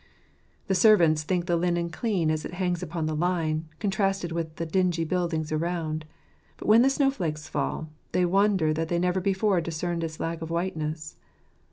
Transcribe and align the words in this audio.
The 0.65 0.73
servants 0.73 1.21
think 1.21 1.45
the 1.45 1.55
linen 1.55 1.91
clean 1.91 2.31
as 2.31 2.43
it 2.43 2.55
hangs 2.55 2.81
upon 2.81 3.05
the 3.05 3.15
line, 3.15 3.69
contrasted 3.77 4.31
with 4.31 4.55
the 4.55 4.65
dingy 4.65 5.03
buddings 5.03 5.51
around; 5.51 6.05
but 6.57 6.67
when 6.67 6.81
the 6.81 6.89
snowflakes 6.89 7.47
fall, 7.47 7.87
they 8.11 8.25
wonder 8.25 8.73
that 8.73 8.87
they 8.87 8.97
never 8.97 9.21
before 9.21 9.61
discerned 9.61 10.03
its 10.03 10.19
lack 10.19 10.41
of 10.41 10.49
white 10.49 10.75
ness. 10.75 11.17